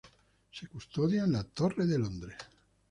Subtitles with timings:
[0.49, 2.37] Se custodia en la Torre de Londres.